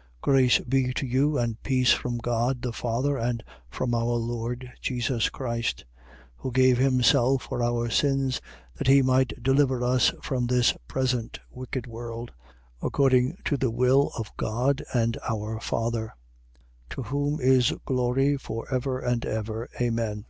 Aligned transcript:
1:3. 0.00 0.04
Grace 0.20 0.58
be 0.60 0.94
to 0.94 1.04
you, 1.08 1.36
and 1.36 1.60
peace 1.64 1.92
from 1.92 2.18
God 2.18 2.62
the 2.62 2.72
Father 2.72 3.16
and 3.18 3.42
from 3.68 3.96
our 3.96 4.04
Lord 4.14 4.70
Jesus 4.80 5.28
Christ, 5.28 5.86
1:4. 6.36 6.36
Who 6.36 6.52
gave 6.52 6.78
himself 6.78 7.42
for 7.42 7.64
our 7.64 7.90
sins, 7.90 8.40
that 8.76 8.86
he 8.86 9.02
might 9.02 9.42
deliver 9.42 9.82
us 9.82 10.12
from 10.22 10.46
this 10.46 10.72
present 10.86 11.40
wicked 11.50 11.88
world, 11.88 12.30
according 12.80 13.38
to 13.46 13.56
the 13.56 13.72
will 13.72 14.12
of 14.16 14.30
God 14.36 14.84
and 14.94 15.18
our 15.28 15.58
Father: 15.58 16.14
1:5. 16.90 16.90
To 16.90 17.02
whom 17.02 17.40
is 17.40 17.72
glory 17.84 18.36
for 18.36 18.72
ever 18.72 19.00
and 19.00 19.26
ever. 19.26 19.68
Amen. 19.80 20.26